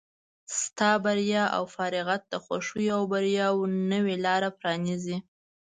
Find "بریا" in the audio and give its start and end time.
1.05-1.43